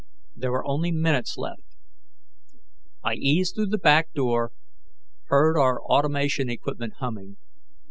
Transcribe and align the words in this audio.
There 0.35 0.51
were 0.51 0.65
only 0.65 0.91
minutes 0.91 1.37
left. 1.37 1.61
I 3.03 3.13
eased 3.13 3.53
through 3.53 3.67
the 3.67 3.77
back 3.77 4.11
door, 4.13 4.51
heard 5.25 5.59
our 5.59 5.79
automation 5.79 6.49
equipment 6.49 6.93
humming. 6.97 7.37